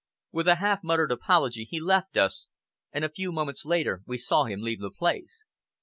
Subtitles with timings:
[0.31, 2.47] With a half muttered apology, he left us,
[2.91, 5.45] and a few moments later we saw him leave the place.